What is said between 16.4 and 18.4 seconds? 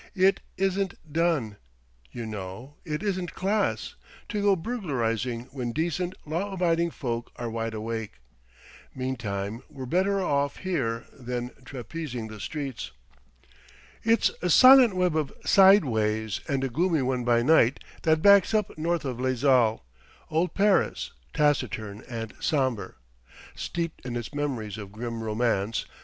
and a gloomy one by night that